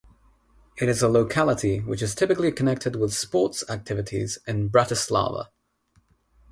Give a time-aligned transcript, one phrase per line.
[0.77, 5.49] It is a locality, which is typically connected with sports activities in Bratislava.